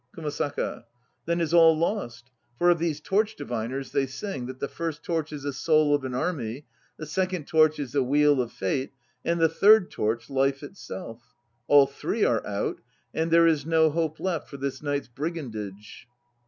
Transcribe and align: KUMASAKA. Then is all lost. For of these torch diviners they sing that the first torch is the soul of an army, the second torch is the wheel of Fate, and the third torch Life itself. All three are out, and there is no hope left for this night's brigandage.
KUMASAKA. 0.15 0.85
Then 1.27 1.39
is 1.39 1.53
all 1.53 1.77
lost. 1.77 2.31
For 2.57 2.71
of 2.71 2.79
these 2.79 2.99
torch 2.99 3.35
diviners 3.35 3.91
they 3.91 4.07
sing 4.07 4.47
that 4.47 4.59
the 4.59 4.67
first 4.67 5.03
torch 5.03 5.31
is 5.31 5.43
the 5.43 5.53
soul 5.53 5.93
of 5.93 6.03
an 6.03 6.15
army, 6.15 6.65
the 6.97 7.05
second 7.05 7.45
torch 7.45 7.77
is 7.77 7.91
the 7.91 8.01
wheel 8.01 8.41
of 8.41 8.51
Fate, 8.51 8.93
and 9.23 9.39
the 9.39 9.47
third 9.47 9.91
torch 9.91 10.27
Life 10.27 10.63
itself. 10.63 11.35
All 11.67 11.85
three 11.85 12.23
are 12.25 12.43
out, 12.47 12.81
and 13.13 13.29
there 13.29 13.45
is 13.45 13.63
no 13.63 13.91
hope 13.91 14.19
left 14.19 14.49
for 14.49 14.57
this 14.57 14.81
night's 14.81 15.07
brigandage. 15.07 16.07